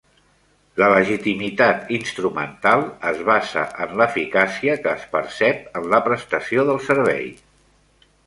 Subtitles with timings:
[0.83, 7.29] La legitimitat instrumental es basa en l'eficàcia que es percep en la prestació del servei.